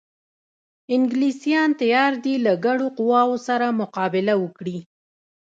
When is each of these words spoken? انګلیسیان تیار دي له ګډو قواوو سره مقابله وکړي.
انګلیسیان 0.95 1.69
تیار 1.81 2.13
دي 2.23 2.35
له 2.45 2.53
ګډو 2.65 2.87
قواوو 2.97 3.37
سره 3.47 3.77
مقابله 3.81 4.33
وکړي. 4.43 4.77